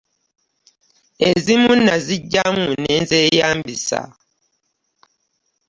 [1.29, 3.99] Ezimu naziggyamu ne nzeeyambisa.